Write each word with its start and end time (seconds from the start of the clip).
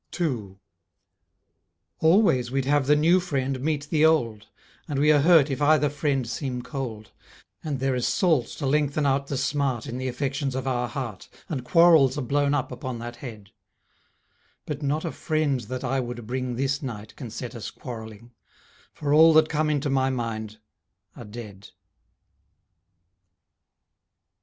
2 0.09 0.57
Always 1.99 2.49
we'd 2.49 2.65
have 2.65 2.87
the 2.87 2.95
new 2.95 3.19
friend 3.19 3.59
meet 3.61 3.87
the 3.91 4.03
old, 4.03 4.47
And 4.87 4.97
we 4.97 5.11
are 5.11 5.19
hurt 5.21 5.51
if 5.51 5.61
either 5.61 5.91
friend 5.91 6.27
seem 6.27 6.63
cold, 6.63 7.11
And 7.63 7.79
there 7.79 7.93
is 7.93 8.07
salt 8.07 8.47
to 8.47 8.65
lengthen 8.65 9.05
out 9.05 9.27
the 9.27 9.37
smart 9.37 9.85
In 9.85 9.99
the 9.99 10.07
affections 10.07 10.55
of 10.55 10.65
our 10.65 10.87
heart, 10.87 11.29
And 11.49 11.63
quarrels 11.63 12.17
are 12.17 12.23
blown 12.23 12.55
up 12.55 12.71
upon 12.71 12.97
that 12.97 13.17
head; 13.17 13.51
But 14.65 14.81
not 14.81 15.05
a 15.05 15.11
friend 15.11 15.59
that 15.59 15.83
I 15.83 15.99
would 15.99 16.25
bring 16.25 16.55
This 16.55 16.81
night 16.81 17.15
can 17.15 17.29
set 17.29 17.53
us 17.53 17.69
quarrelling, 17.69 18.31
For 18.93 19.13
all 19.13 19.33
that 19.33 19.49
come 19.49 19.69
into 19.69 19.91
my 19.91 20.09
mind 20.09 20.57
are 21.15 21.25
dead. 21.25 21.67